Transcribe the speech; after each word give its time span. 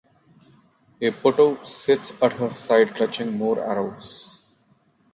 A 0.99 1.11
putto 1.11 1.63
sits 1.63 2.15
at 2.23 2.33
her 2.33 2.49
side 2.49 2.95
clutching 2.95 3.37
more 3.37 3.59
arrows. 3.63 4.45